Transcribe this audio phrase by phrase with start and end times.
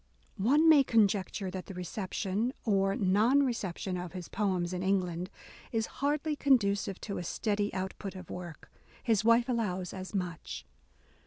[0.39, 5.29] One may conjecture that the reception— or non reception— of his poems in England,
[5.71, 8.71] is hardly conducive to a steady output of work;
[9.03, 10.65] his wife allows as much.